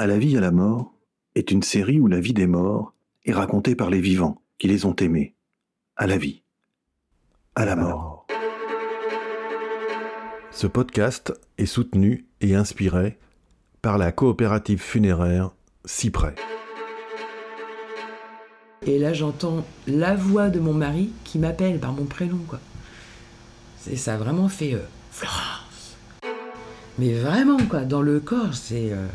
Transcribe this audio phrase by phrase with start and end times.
[0.00, 0.94] À la vie, à la mort
[1.34, 2.94] est une série où la vie des morts
[3.24, 5.34] est racontée par les vivants qui les ont aimés.
[5.96, 6.44] À la vie,
[7.56, 8.28] à la mort.
[10.52, 13.18] Ce podcast est soutenu et inspiré
[13.82, 15.50] par la coopérative funéraire
[15.84, 16.36] Cyprès.
[18.86, 22.60] Et là, j'entends la voix de mon mari qui m'appelle par mon prénom, quoi.
[23.80, 25.96] C'est ça a vraiment fait euh, Florence.
[27.00, 28.92] Mais vraiment, quoi, dans le corps, c'est.
[28.92, 29.08] euh,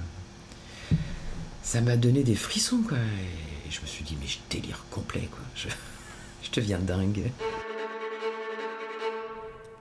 [1.64, 2.98] ça m'a donné des frissons, quoi.
[2.98, 5.40] Et je me suis dit, mais je délire complet, quoi.
[5.56, 5.70] Je,
[6.44, 7.32] je deviens dingue.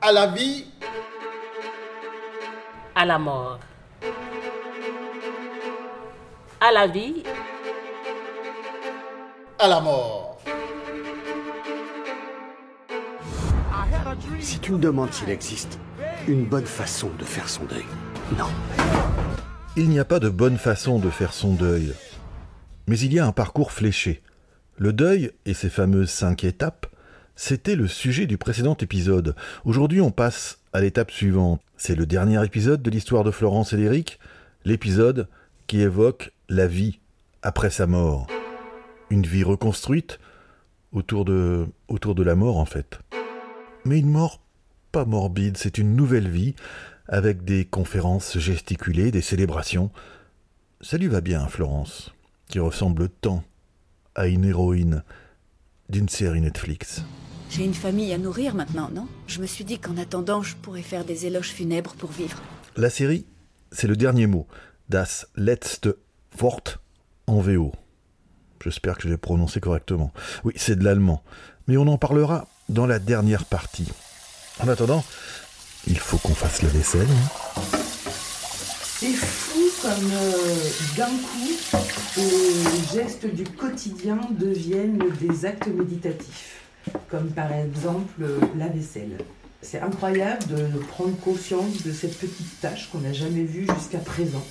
[0.00, 0.66] à la vie,
[2.94, 3.58] à la mort.
[6.60, 7.24] À la vie,
[9.58, 10.40] à la mort.
[14.40, 15.78] Si tu me demandes s'il existe
[16.28, 17.84] une bonne façon de faire son deuil,
[18.38, 18.46] non.
[19.74, 21.94] Il n'y a pas de bonne façon de faire son deuil.
[22.86, 24.22] Mais il y a un parcours fléché.
[24.76, 26.86] Le deuil et ses fameuses cinq étapes,
[27.36, 29.34] c'était le sujet du précédent épisode.
[29.64, 31.62] Aujourd'hui, on passe à l'étape suivante.
[31.78, 34.18] C'est le dernier épisode de l'histoire de Florence et d'Éric,
[34.66, 35.26] l'épisode
[35.66, 37.00] qui évoque la vie
[37.40, 38.26] après sa mort.
[39.08, 40.18] Une vie reconstruite
[40.92, 43.00] autour de, autour de la mort, en fait.
[43.86, 44.42] Mais une mort
[44.92, 46.54] pas morbide, c'est une nouvelle vie,
[47.08, 49.90] avec des conférences gesticulées, des célébrations.
[50.80, 52.12] Ça lui va bien, Florence,
[52.48, 53.44] qui ressemble tant
[54.14, 55.02] à une héroïne
[55.88, 57.02] d'une série Netflix.
[57.50, 59.06] J'ai une famille à nourrir maintenant, non?
[59.26, 62.40] Je me suis dit qu'en attendant, je pourrais faire des éloges funèbres pour vivre.
[62.76, 63.26] La série,
[63.70, 64.46] c'est le dernier mot,
[64.88, 65.90] Das letzte
[66.40, 66.78] Wort
[67.26, 67.72] en VO.
[68.64, 70.12] J'espère que je l'ai prononcé correctement.
[70.44, 71.22] Oui, c'est de l'allemand.
[71.66, 73.88] Mais on en parlera dans la dernière partie.
[74.60, 75.04] En attendant,
[75.86, 77.06] il faut qu'on fasse la vaisselle.
[77.10, 77.76] hein.
[78.98, 81.50] C'est fou comme euh, d'un coup,
[82.16, 86.62] les gestes du quotidien deviennent des actes méditatifs,
[87.10, 89.18] comme par exemple euh, la vaisselle.
[89.60, 94.44] C'est incroyable de prendre conscience de cette petite tâche qu'on n'a jamais vue jusqu'à présent,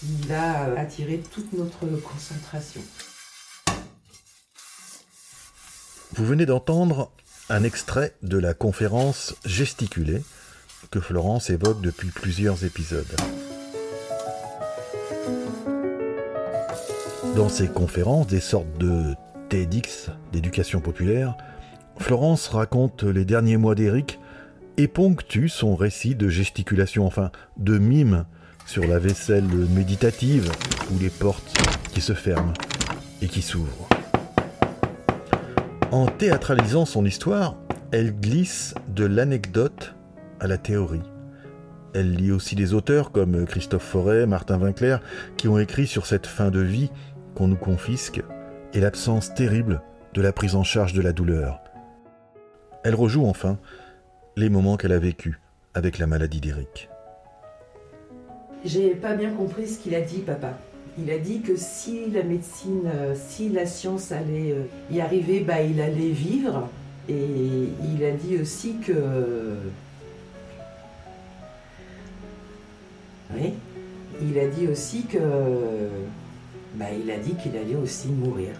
[0.00, 2.80] qui va euh, attirer toute notre concentration.
[6.14, 7.12] Vous venez d'entendre
[7.48, 10.22] un extrait de la conférence gesticulée
[10.90, 13.06] que Florence évoque depuis plusieurs épisodes.
[17.36, 19.14] Dans ces conférences, des sortes de
[19.48, 21.36] TEDx d'éducation populaire,
[21.98, 24.18] Florence raconte les derniers mois d'Éric
[24.76, 28.24] et ponctue son récit de gesticulation, enfin de mime
[28.66, 30.50] sur la vaisselle méditative
[30.92, 31.56] ou les portes
[31.92, 32.52] qui se ferment
[33.22, 33.85] et qui s'ouvrent.
[35.96, 37.56] En théâtralisant son histoire,
[37.90, 39.94] elle glisse de l'anecdote
[40.40, 41.00] à la théorie.
[41.94, 44.98] Elle lit aussi des auteurs comme Christophe Forêt, Martin Winkler,
[45.38, 46.90] qui ont écrit sur cette fin de vie
[47.34, 48.22] qu'on nous confisque
[48.74, 49.80] et l'absence terrible
[50.12, 51.62] de la prise en charge de la douleur.
[52.84, 53.58] Elle rejoue enfin
[54.36, 55.40] les moments qu'elle a vécus
[55.72, 56.90] avec la maladie d'Éric.
[58.66, 60.58] J'ai pas bien compris ce qu'il a dit, papa.
[60.98, 65.40] Il a dit que si la médecine, euh, si la science allait euh, y arriver,
[65.40, 66.68] bah, il allait vivre.
[67.08, 69.56] Et il a dit aussi que.
[73.34, 73.52] Oui.
[74.22, 75.18] Il a dit aussi que.
[76.74, 78.52] Bah, il a dit qu'il allait aussi mourir.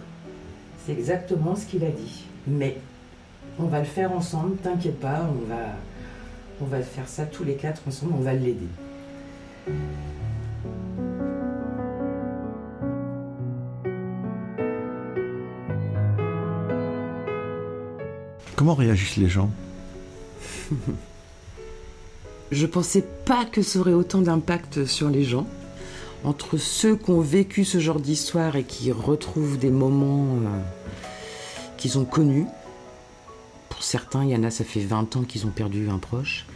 [0.85, 2.25] C'est exactement ce qu'il a dit.
[2.47, 2.77] Mais
[3.59, 5.61] on va le faire ensemble, t'inquiète pas, on va,
[6.61, 8.67] on va faire ça tous les quatre ensemble, on va l'aider.
[18.57, 19.51] Comment réagissent les gens?
[22.51, 25.45] Je pensais pas que ça aurait autant d'impact sur les gens.
[26.23, 30.59] Entre ceux qui ont vécu ce genre d'histoire et qui retrouvent des moments euh,
[31.77, 32.47] qu'ils ont connus.
[33.69, 36.47] Pour certains, il y en a, ça fait 20 ans qu'ils ont perdu un proche.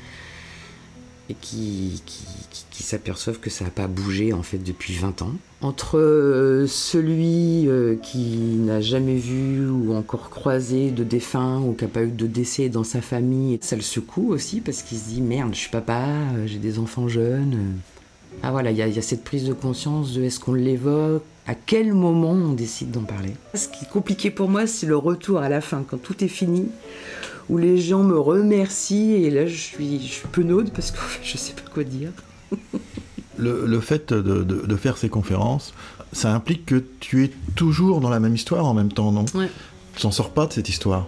[1.32, 5.32] Et qui, s'aperçoivent que ça n'a pas bougé en fait depuis 20 ans.
[5.62, 11.86] Entre euh, celui euh, qui n'a jamais vu ou encore croisé de défunt ou qui
[11.86, 15.08] n'a pas eu de décès dans sa famille, ça le secoue aussi parce qu'il se
[15.10, 17.78] dit merde, je suis papa, euh, j'ai des enfants jeunes.
[18.44, 20.54] Ah voilà, il y, a- il y a cette prise de conscience de est-ce qu'on
[20.54, 23.34] l'évoque, à quel moment on décide d'en parler?
[23.54, 26.28] Ce qui est compliqué pour moi, c'est le retour à la fin, quand tout est
[26.28, 26.68] fini,
[27.50, 31.38] où les gens me remercient et là je suis, je suis penaude parce que je
[31.38, 32.12] sais pas quoi dire.
[33.38, 35.74] le, le fait de, de- de faire ces conférences,
[36.14, 39.26] ça implique que tu es toujours dans la même histoire en même temps, non?
[39.36, 39.50] Ouais.
[39.96, 41.06] Tu t'en sors pas de cette histoire?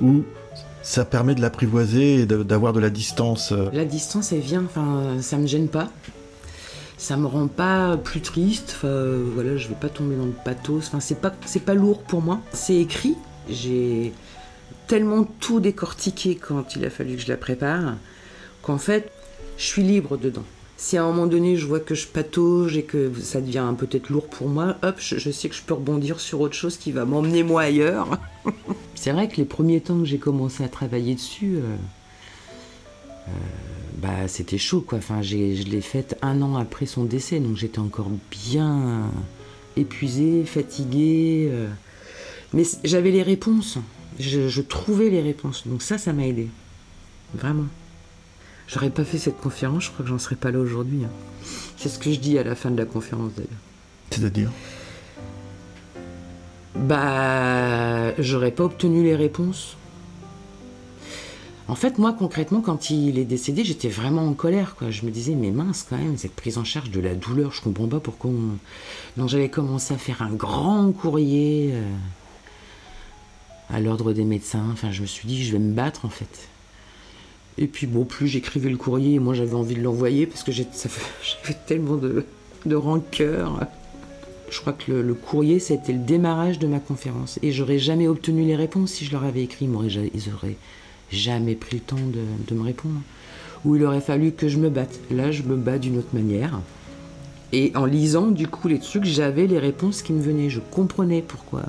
[0.00, 0.24] Ou
[0.84, 5.16] ça permet de l'apprivoiser et d'avoir de la distance euh, La distance, elle vient, enfin,
[5.20, 5.90] ça me gêne pas.
[6.98, 8.74] Ça me rend pas plus triste.
[8.76, 10.86] Enfin, voilà, je vais pas tomber dans le pathos.
[10.86, 12.40] Enfin, c'est pas, c'est pas lourd pour moi.
[12.52, 13.16] C'est écrit.
[13.48, 14.12] J'ai
[14.86, 17.94] tellement tout décortiqué quand il a fallu que je la prépare
[18.62, 19.10] qu'en fait,
[19.56, 20.44] je suis libre dedans.
[20.76, 24.10] Si à un moment donné je vois que je patauge et que ça devient peut-être
[24.10, 27.04] lourd pour moi, hop, je, sais que je peux rebondir sur autre chose qui va
[27.04, 28.18] m'emmener moi ailleurs.
[28.94, 31.76] c'est vrai que les premiers temps que j'ai commencé à travailler dessus, euh,
[33.28, 33.30] euh,
[33.98, 34.98] bah c'était chaud quoi.
[34.98, 39.10] Enfin, je l'ai faite un an après son décès, donc j'étais encore bien
[39.76, 41.48] épuisée, fatiguée.
[41.50, 41.68] euh.
[42.52, 43.78] mais j'avais les réponses.
[44.18, 45.66] Je, je trouvais les réponses.
[45.66, 46.48] Donc ça, ça m'a aidé.
[47.34, 47.66] Vraiment.
[48.66, 51.04] J'aurais pas fait cette conférence, je crois que j'en serais pas là aujourd'hui.
[51.04, 51.10] hein.
[51.76, 53.50] C'est ce que je dis à la fin de la conférence d'ailleurs.
[54.10, 54.50] C'est-à-dire?
[56.74, 59.76] Bah, j'aurais pas obtenu les réponses.
[61.66, 64.90] En fait, moi, concrètement, quand il est décédé, j'étais vraiment en colère, quoi.
[64.90, 67.62] Je me disais, mais mince, quand même, cette prise en charge de la douleur, je
[67.62, 68.58] comprends pas pourquoi on...
[69.16, 71.90] Donc, j'avais commencé à faire un grand courrier euh,
[73.70, 74.66] à l'ordre des médecins.
[74.72, 76.48] Enfin, je me suis dit, je vais me battre, en fait.
[77.56, 80.64] Et puis, bon, plus j'écrivais le courrier, moi, j'avais envie de l'envoyer parce que ça
[81.22, 82.24] j'avais tellement de,
[82.66, 83.66] de rancœur.
[84.50, 87.38] Je crois que le, courrier, c'était le démarrage de ma conférence.
[87.42, 89.66] Et j'aurais jamais obtenu les réponses si je leur avais écrit.
[89.66, 90.56] Ils, auraient
[91.10, 93.00] jamais pris le temps de, de me répondre.
[93.64, 95.00] Ou il aurait fallu que je me batte.
[95.10, 96.60] Là, je me bats d'une autre manière.
[97.52, 100.50] Et en lisant, du coup, les trucs, j'avais les réponses qui me venaient.
[100.50, 101.62] Je comprenais pourquoi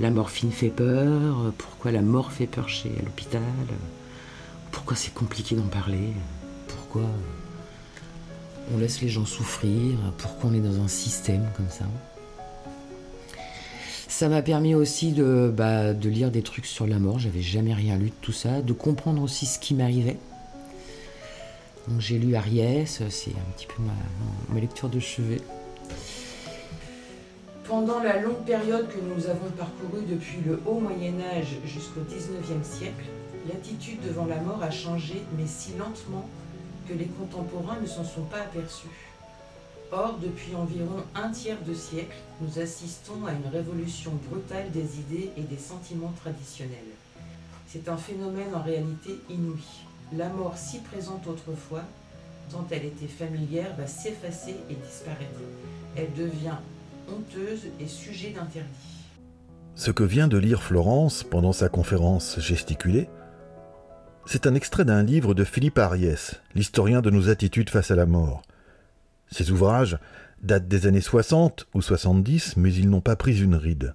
[0.00, 3.42] la morphine fait peur, pourquoi la mort fait peur chez à l'hôpital,
[4.76, 6.12] pourquoi c'est compliqué d'en parler,
[6.68, 7.08] pourquoi
[8.74, 11.86] on laisse les gens souffrir, pourquoi on est dans un système comme ça?
[14.06, 17.72] Ça m'a permis aussi de, bah, de lire des trucs sur la mort, j'avais jamais
[17.72, 20.18] rien lu de tout ça, de comprendre aussi ce qui m'arrivait.
[21.88, 25.40] Donc j'ai lu Ariès, c'est un petit peu ma, ma lecture de chevet.
[27.64, 32.62] Pendant la longue période que nous avons parcourue depuis le haut Moyen Âge jusqu'au XIXe
[32.62, 33.06] siècle,
[33.48, 36.28] l'attitude devant la mort a changé, mais si lentement
[36.88, 38.88] que les contemporains ne s'en sont pas aperçus.
[39.92, 45.30] Or, depuis environ un tiers de siècle, nous assistons à une révolution brutale des idées
[45.36, 46.78] et des sentiments traditionnels.
[47.68, 49.62] C'est un phénomène en réalité inouï.
[50.16, 51.82] La mort si présente autrefois,
[52.50, 55.40] tant elle était familière, va s'effacer et disparaître.
[55.96, 56.58] Elle devient
[57.08, 58.96] honteuse et sujet d'interdit.
[59.74, 63.08] Ce que vient de lire Florence pendant sa conférence gesticulée,
[64.26, 68.06] c'est un extrait d'un livre de Philippe Ariès, l'historien de nos attitudes face à la
[68.06, 68.42] mort.
[69.30, 69.98] Ces ouvrages
[70.42, 73.94] datent des années 60 ou 70, mais ils n'ont pas pris une ride.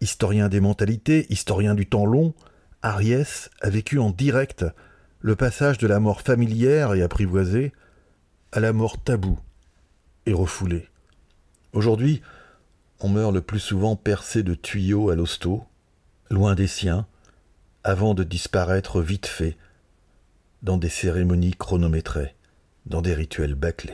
[0.00, 2.34] Historien des mentalités, historien du temps long,
[2.82, 4.64] Ariès a vécu en direct
[5.20, 7.72] le passage de la mort familière et apprivoisée
[8.50, 9.38] à la mort taboue
[10.24, 10.88] et refoulée.
[11.74, 12.22] Aujourd'hui,
[13.00, 15.64] on meurt le plus souvent percé de tuyaux à l'hosto,
[16.30, 17.06] loin des siens,
[17.84, 19.56] avant de disparaître vite fait
[20.62, 22.34] dans des cérémonies chronométrées,
[22.86, 23.92] dans des rituels bâclés.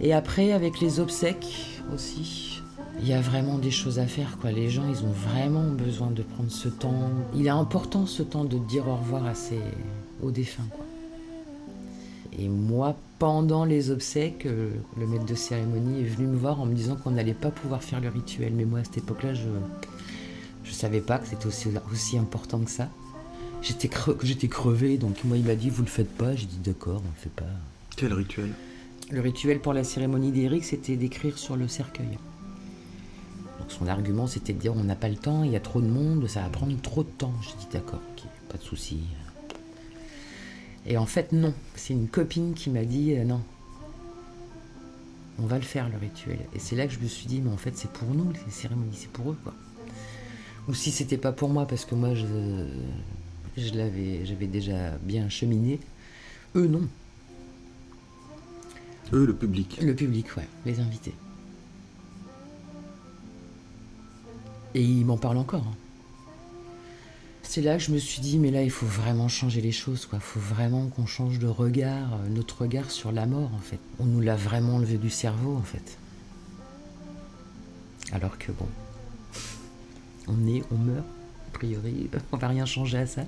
[0.00, 2.51] Et après, avec les obsèques aussi,
[3.02, 4.38] il y a vraiment des choses à faire.
[4.40, 4.52] Quoi.
[4.52, 7.10] Les gens, ils ont vraiment besoin de prendre ce temps.
[7.34, 9.58] Il est important ce temps de dire au revoir à ses...
[10.22, 10.68] aux défunts.
[10.70, 10.86] Quoi.
[12.38, 16.66] Et moi, pendant les obsèques, euh, le maître de cérémonie est venu me voir en
[16.66, 18.52] me disant qu'on n'allait pas pouvoir faire le rituel.
[18.54, 19.48] Mais moi, à cette époque-là, je
[20.64, 22.88] je savais pas que c'était aussi, aussi important que ça.
[23.62, 24.16] J'étais cre...
[24.22, 26.36] j'étais crevé, donc moi, il m'a dit, vous le faites pas.
[26.36, 27.50] J'ai dit, d'accord, on le fait pas.
[27.96, 28.50] Quel rituel?
[29.10, 32.16] Le rituel pour la cérémonie d'Éric, c'était d'écrire sur le cercueil.
[33.78, 35.86] Son argument, c'était de dire on n'a pas le temps, il y a trop de
[35.86, 37.32] monde, ça va prendre trop de temps.
[37.42, 38.02] J'ai dit d'accord,
[38.50, 39.00] pas de souci.
[40.86, 41.54] Et en fait, non.
[41.74, 43.40] C'est une copine qui m'a dit euh, non.
[45.38, 46.38] On va le faire le rituel.
[46.54, 48.52] Et c'est là que je me suis dit, mais en fait, c'est pour nous, les
[48.52, 49.54] cérémonies, c'est pour eux, quoi.
[50.68, 52.66] Ou si c'était pas pour moi, parce que moi, je,
[53.56, 55.80] je l'avais, j'avais déjà bien cheminé.
[56.54, 56.86] Eux, non.
[59.14, 59.78] Eux, le public.
[59.80, 61.14] Le public, ouais, les invités.
[64.74, 65.64] Et ils m'en parlent encore.
[65.66, 65.76] hein.
[67.42, 70.06] C'est là que je me suis dit, mais là, il faut vraiment changer les choses,
[70.06, 70.18] quoi.
[70.18, 73.78] Il faut vraiment qu'on change de regard, euh, notre regard sur la mort, en fait.
[73.98, 75.98] On nous l'a vraiment enlevé du cerveau, en fait.
[78.12, 78.66] Alors que, bon,
[80.28, 81.04] on est, on meurt,
[81.48, 83.22] a priori, on va rien changer à ça.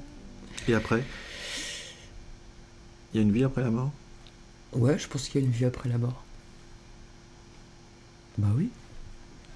[0.69, 1.05] Et après?
[3.13, 3.91] Il y a une vie après la mort?
[4.73, 6.23] Ouais, je pense qu'il y a une vie après la mort.
[8.39, 8.71] Bah oui.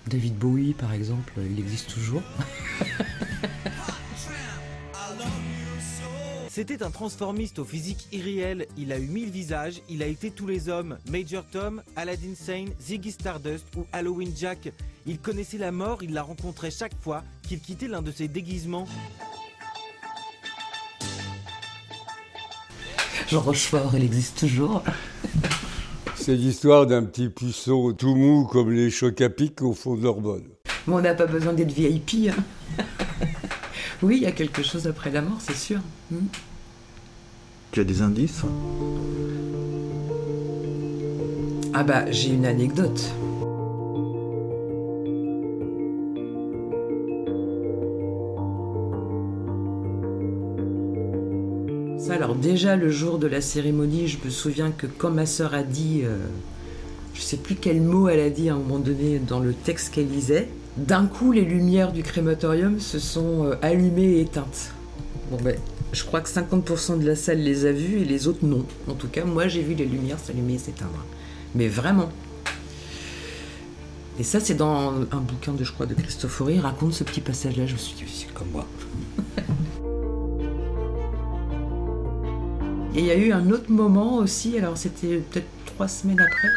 [0.08, 2.22] David Bowie, par exemple, il existe toujours.
[6.48, 8.66] C'était un transformiste au physique irréel.
[8.76, 10.98] Il a eu mille visages, il a été tous les hommes.
[11.08, 14.72] Major Tom, Aladdin Sane, Ziggy Stardust ou Halloween Jack.
[15.06, 18.88] Il connaissait la mort, il la rencontrait chaque fois qu'il quittait l'un de ses déguisements.
[23.28, 24.82] Jean Rochefort, il existe toujours.
[26.28, 30.02] C'est l'histoire d'un petit puceau tout mou comme les chocs à pic au fond de
[30.02, 30.44] l'Orbonne.
[30.86, 32.28] Mais on n'a pas besoin d'être VIP.
[32.28, 32.84] hein.
[34.02, 35.78] oui, il y a quelque chose après la mort, c'est sûr.
[36.10, 36.26] Hmm.
[37.70, 38.42] Tu as des indices?
[41.72, 43.10] Ah bah, j'ai une anecdote.
[52.38, 56.02] Déjà le jour de la cérémonie, je me souviens que quand ma sœur a dit,
[56.04, 56.16] euh,
[57.14, 59.94] je sais plus quel mot elle a dit à un moment donné dans le texte
[59.94, 64.72] qu'elle lisait, d'un coup les lumières du crématorium se sont euh, allumées et éteintes.
[65.30, 65.56] Bon ben,
[65.92, 68.64] je crois que 50% de la salle les a vues et les autres non.
[68.88, 71.04] En tout cas, moi j'ai vu les lumières s'allumer et s'éteindre.
[71.54, 72.10] Mais vraiment.
[74.18, 77.66] Et ça, c'est dans un bouquin de, je crois, de Christophe raconte ce petit passage-là.
[77.66, 78.66] Je suis dit, comme moi.
[82.98, 86.48] Et il y a eu un autre moment aussi, alors c'était peut-être trois semaines après.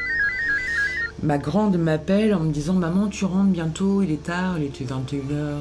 [1.22, 4.86] Ma grande m'appelle en me disant Maman, tu rentres bientôt, il est tard, il était
[4.86, 5.60] 21h, 21h30.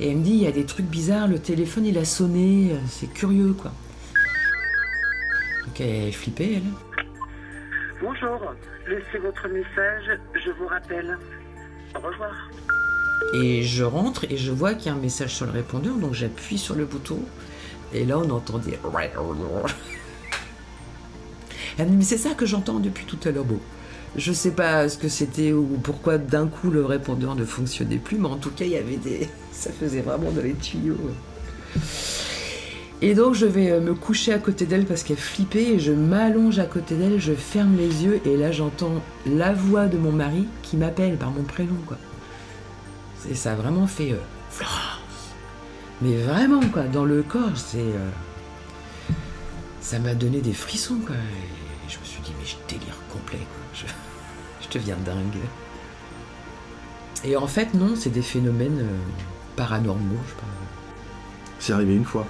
[0.00, 2.74] Et elle me dit Il y a des trucs bizarres, le téléphone il a sonné,
[2.88, 3.72] c'est curieux quoi.
[5.66, 7.04] Donc elle est flippée, elle.
[8.00, 8.54] Bonjour,
[8.88, 11.18] laissez votre message, je vous rappelle.
[11.94, 12.50] Au revoir.
[13.34, 16.14] Et je rentre et je vois qu'il y a un message sur le répondeur, donc
[16.14, 17.20] j'appuie sur le bouton.
[17.94, 18.78] Et là, on entendait.
[21.78, 23.44] Elle me dit, mais c'est ça que j'entends depuis tout à l'heure.
[23.44, 23.58] Bon,
[24.16, 28.18] je sais pas ce que c'était ou pourquoi d'un coup le répondeur ne fonctionnait plus,
[28.18, 29.28] mais en tout cas, il y avait des.
[29.52, 30.96] Ça faisait vraiment dans les tuyaux.
[33.00, 35.92] Et donc, je vais euh, me coucher à côté d'elle parce qu'elle flippait et je
[35.92, 40.12] m'allonge à côté d'elle, je ferme les yeux et là, j'entends la voix de mon
[40.12, 41.98] mari qui m'appelle par mon prénom, quoi.
[43.30, 44.12] Et ça a vraiment fait.
[44.12, 44.16] euh,
[46.02, 47.78] mais vraiment, quoi, dans le corps, c'est.
[47.78, 48.10] euh,
[49.80, 51.16] ça m'a donné des frissons, quoi.
[51.16, 53.64] Et je me suis dit, mais je délire complet, quoi.
[53.74, 53.86] Je,
[54.66, 55.38] je deviens dingue.
[57.24, 58.98] Et en fait, non, c'est des phénomènes euh,
[59.56, 60.46] paranormaux, je pas.
[61.58, 62.26] C'est arrivé une fois.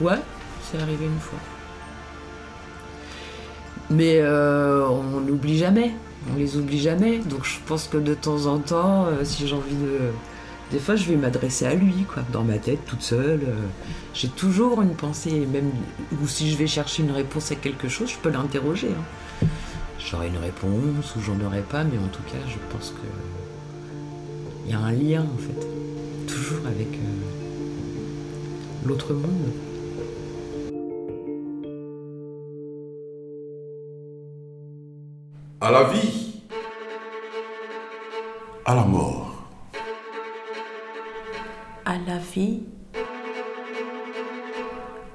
[0.00, 0.18] Ouais,
[0.62, 1.38] c'est arrivé une fois.
[3.90, 5.92] Mais euh, on n'oublie jamais.
[6.32, 7.18] On les oublie jamais.
[7.18, 9.98] Donc je pense que de temps en temps, si j'ai envie de.
[10.70, 13.40] Des fois, je vais m'adresser à lui, quoi, dans ma tête, toute seule.
[13.42, 13.66] euh,
[14.14, 15.70] J'ai toujours une pensée, même.
[16.22, 18.90] Ou si je vais chercher une réponse à quelque chose, je peux l'interroger.
[18.90, 19.46] hein.
[19.98, 23.06] J'aurai une réponse ou j'en aurai pas, mais en tout cas, je pense que.
[24.66, 25.66] Il y a un lien, en fait.
[26.32, 29.52] Toujours avec euh, l'autre monde.
[35.60, 36.42] À la vie.
[38.64, 39.19] À la mort.
[42.40, 42.60] À la vie,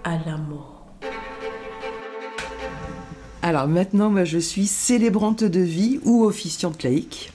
[0.03, 0.85] à la mort.
[3.41, 7.31] Alors maintenant, moi je suis célébrante de vie ou officiante laïque.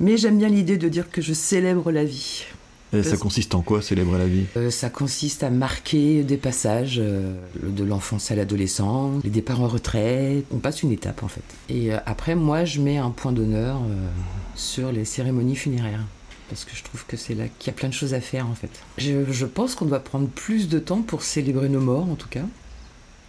[0.00, 2.44] Mais j'aime bien l'idée de dire que je célèbre la vie.
[2.92, 4.44] Et ça consiste en quoi, célébrer la vie?
[4.56, 9.66] Euh, ça consiste à marquer des passages euh, de l'enfance à l'adolescence, les départs en
[9.66, 10.44] retraite.
[10.52, 11.42] On passe une étape en fait.
[11.68, 14.08] Et euh, après, moi, je mets un point d'honneur euh,
[14.54, 16.04] sur les cérémonies funéraires.
[16.48, 18.46] Parce que je trouve que c'est là qu'il y a plein de choses à faire
[18.46, 18.70] en fait.
[18.98, 22.28] Je, je pense qu'on doit prendre plus de temps pour célébrer nos morts en tout
[22.28, 22.44] cas.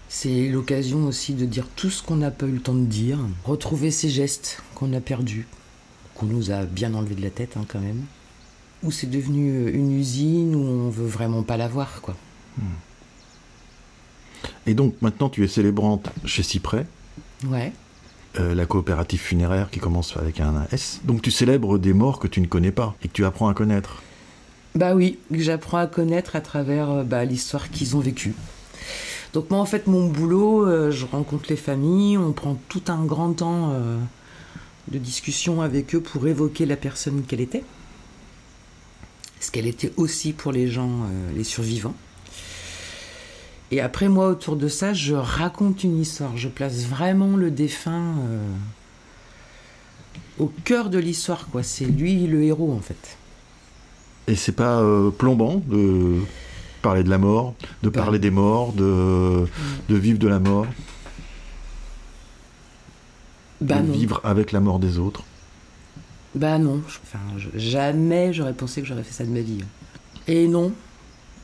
[0.09, 3.19] C'est l'occasion aussi de dire tout ce qu'on n'a pas eu le temps de dire,
[3.43, 5.47] retrouver ces gestes qu'on a perdus,
[6.13, 8.03] qu'on nous a bien enlevés de la tête hein, quand même
[8.85, 12.15] où c'est devenu une usine où on veut vraiment pas la voir, quoi.
[14.67, 16.85] Et donc maintenant tu es célébrante chez Cyprès,
[17.47, 17.73] Ouais.
[18.39, 21.01] Euh, la coopérative funéraire qui commence avec un S.
[21.03, 23.53] Donc tu célèbres des morts que tu ne connais pas et que tu apprends à
[23.53, 24.01] connaître.
[24.75, 28.33] Bah oui, que j'apprends à connaître à travers euh, bah, l'histoire qu'ils ont vécue.
[29.33, 33.03] Donc moi, en fait, mon boulot, euh, je rencontre les familles, on prend tout un
[33.05, 33.73] grand temps
[34.87, 37.63] de discussion avec eux pour évoquer la personne qu'elle était.
[39.39, 41.95] Ce qu'elle était aussi pour les gens, les survivants?
[43.71, 46.37] Et après, moi, autour de ça, je raconte une histoire.
[46.37, 48.47] Je place vraiment le défunt euh,
[50.39, 51.63] au cœur de l'histoire, quoi.
[51.63, 53.17] C'est lui le héros, en fait.
[54.27, 56.19] Et c'est pas euh, plombant de
[56.81, 58.01] parler de la mort, de Bah.
[58.01, 59.45] parler des morts, de,
[59.89, 60.67] de vivre de la mort?
[63.61, 63.93] Bah de non.
[63.93, 65.23] vivre avec la mort des autres?
[66.35, 67.19] Bah non, enfin,
[67.55, 69.59] jamais j'aurais pensé que j'aurais fait ça de ma vie.
[70.27, 70.73] Et non.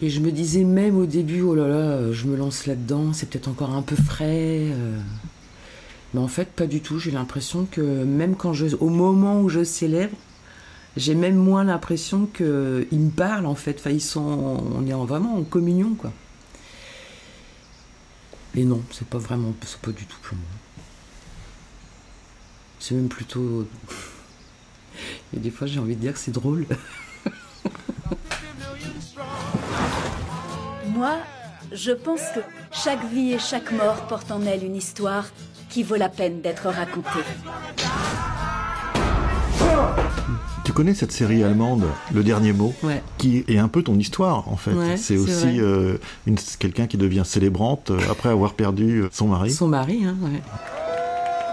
[0.01, 3.13] Et je me disais même au début, oh là là, euh, je me lance là-dedans,
[3.13, 4.67] c'est peut-être encore un peu frais.
[4.71, 4.99] euh.
[6.13, 6.99] Mais en fait, pas du tout.
[6.99, 10.17] J'ai l'impression que même quand je, au moment où je célèbre,
[10.97, 13.77] j'ai même moins l'impression qu'ils me parlent en fait.
[13.79, 14.21] Enfin, ils sont,
[14.75, 16.11] on est en- vraiment en communion quoi.
[18.55, 20.45] Et non, c'est pas vraiment, c'est pas du tout pour moi.
[22.79, 23.67] C'est même plutôt
[25.35, 26.65] et des fois, j'ai envie de dire que c'est drôle.
[31.01, 31.17] Moi,
[31.73, 32.41] je pense que
[32.71, 35.25] chaque vie et chaque mort porte en elle une histoire
[35.67, 37.25] qui vaut la peine d'être racontée.
[40.63, 43.01] Tu connais cette série allemande, Le Dernier Mot, Ouais.
[43.17, 44.73] qui est un peu ton histoire en fait.
[44.73, 45.97] Ouais, c'est aussi euh,
[46.59, 49.49] quelqu'un qui devient célébrante euh, après avoir perdu euh, son mari.
[49.49, 50.39] Son mari, hein, ouais.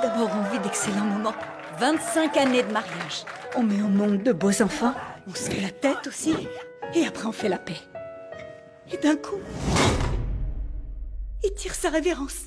[0.03, 1.33] D'abord, on vit d'excellents moments.
[1.81, 3.25] 25 années de mariage.
[3.57, 4.93] On met au monde de beaux enfants.
[5.27, 6.35] On se fait la tête aussi.
[6.95, 7.77] Et après, on fait la paix.
[8.93, 9.37] Et d'un coup,
[11.45, 12.47] il tire sa révérence.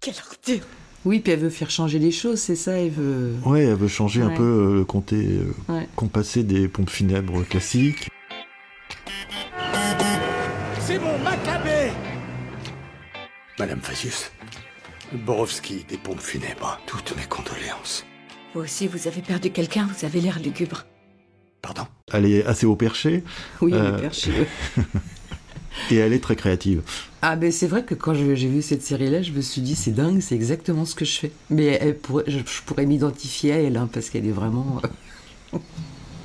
[0.00, 0.64] Quelle ordure
[1.04, 3.34] Oui, puis elle veut faire changer les choses, c'est ça, elle veut.
[3.44, 5.88] Ouais, elle veut changer un peu euh, le comté, euh, Ouais.
[5.96, 8.08] compasser des pompes funèbres classiques.
[10.80, 11.92] C'est mon Maccabée
[13.58, 14.30] Madame Fazius,
[15.12, 18.04] Borowski des pompes funèbres, toutes mes condoléances.
[18.54, 20.84] Vous aussi, vous avez perdu quelqu'un, vous avez l'air lugubre.
[21.60, 21.82] Pardon?
[22.12, 23.22] Elle est assez haut perché
[23.60, 24.46] Oui, elle Euh, est perchée.
[25.90, 26.82] et elle est très créative.
[27.22, 29.74] Ah, ben c'est vrai que quand je- j'ai vu cette série-là, je me suis dit,
[29.76, 31.32] c'est dingue, c'est exactement ce que je fais.
[31.50, 34.80] Mais elle pourrait- je, je pourrais m'identifier à elle, hein, parce qu'elle est vraiment.
[35.54, 35.58] euh,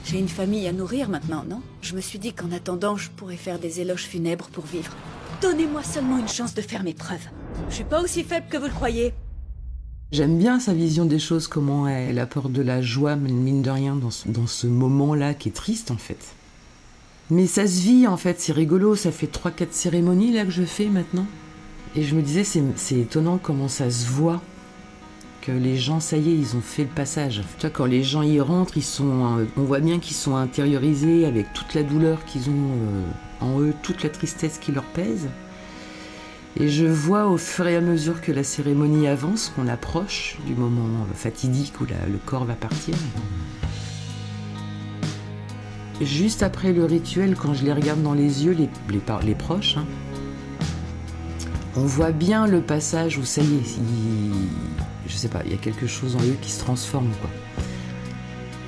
[0.06, 1.62] J'ai une famille à nourrir maintenant, non?
[1.82, 4.94] Je me suis dit qu'en attendant, je pourrais faire des éloges funèbres pour vivre.
[5.42, 7.28] Donnez-moi seulement une chance de faire mes preuves.
[7.70, 9.14] Je suis pas aussi faible que vous le croyez.
[10.14, 13.98] J'aime bien sa vision des choses, comment elle apporte de la joie, mine de rien,
[13.98, 16.18] dans ce, dans ce moment-là qui est triste, en fait.
[17.30, 20.64] Mais ça se vit, en fait, c'est rigolo, ça fait 3-4 cérémonies, là, que je
[20.64, 21.26] fais maintenant.
[21.96, 24.42] Et je me disais, c'est étonnant comment ça se voit.
[25.42, 27.42] Que les gens, ça y est, ils ont fait le passage.
[27.58, 30.36] Tu vois, quand les gens y rentrent, ils sont, euh, on voit bien qu'ils sont
[30.36, 33.04] intériorisés avec toute la douleur qu'ils ont euh,
[33.42, 35.28] en eux, toute la tristesse qui leur pèse.
[36.60, 40.56] Et je vois au fur et à mesure que la cérémonie avance, qu'on approche du
[40.56, 42.96] moment euh, fatidique où le corps va partir.
[46.02, 48.70] Juste après le rituel, quand je les regarde dans les yeux, les,
[49.26, 49.86] les, proches, hein,
[51.76, 54.48] on voit bien le passage où ça y est, il-
[55.08, 57.10] je sais pas, il y a quelque chose en eux qui se transforme.
[57.22, 57.30] Quoi.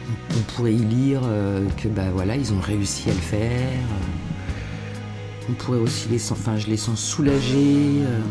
[0.10, 3.70] On, on pourrait y lire euh, que bah voilà, ils ont réussi à le faire.
[3.70, 8.02] euh, on pourrait aussi les sens, enfin je les sens soulagés.
[8.06, 8.22] euh.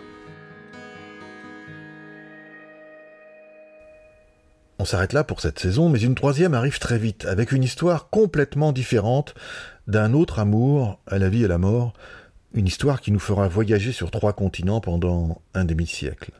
[4.81, 8.09] On s'arrête là pour cette saison, mais une troisième arrive très vite, avec une histoire
[8.09, 9.35] complètement différente
[9.85, 11.93] d'un autre amour à la vie et à la mort,
[12.55, 16.31] une histoire qui nous fera voyager sur trois continents pendant un demi-siècle.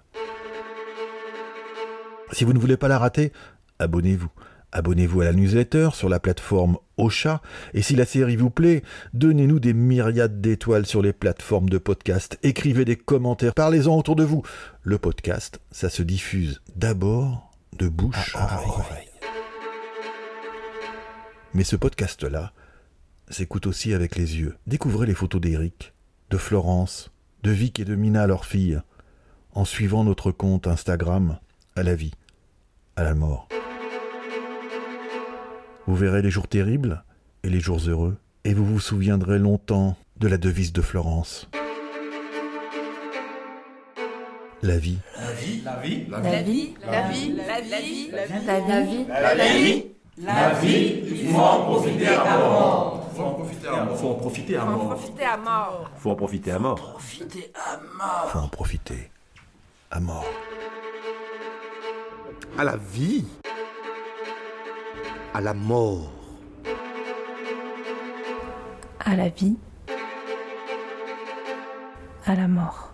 [2.31, 3.31] Si vous ne voulez pas la rater,
[3.77, 4.31] abonnez-vous.
[4.71, 7.43] Abonnez-vous à la newsletter sur la plateforme Ocha,
[7.75, 8.81] et si la série vous plaît,
[9.13, 14.23] donnez-nous des myriades d'étoiles sur les plateformes de podcast, écrivez des commentaires, parlez-en autour de
[14.23, 14.41] vous.
[14.81, 19.09] Le podcast, ça se diffuse d'abord de bouche à oreille.
[21.53, 22.53] Mais ce podcast-là
[23.29, 24.57] s'écoute aussi avec les yeux.
[24.67, 25.93] Découvrez les photos d'Eric,
[26.29, 27.11] de Florence,
[27.43, 28.79] de Vic et de Mina, leur fille,
[29.53, 31.39] en suivant notre compte Instagram
[31.75, 32.13] à la vie,
[32.95, 33.47] à la mort.
[35.87, 37.03] Vous verrez les jours terribles
[37.43, 41.49] et les jours heureux, et vous vous souviendrez longtemps de la devise de Florence.
[44.63, 49.85] La vie, La vie, La vie, la vie, la vie, la vie, la vie,
[50.17, 53.09] la vie, il faut en profiter à mort.
[53.15, 53.97] Faut en profiter à mort.
[53.97, 54.87] Faut en profiter à Faut en mort.
[54.95, 55.91] profiter à mort.
[55.97, 56.99] Faut en profiter à mort.
[58.29, 59.09] faut en profiter
[59.89, 60.25] à mort.
[62.57, 63.25] À la vie.
[65.33, 66.11] À la mort.
[69.03, 69.57] à la vie,
[72.25, 72.90] à la mort.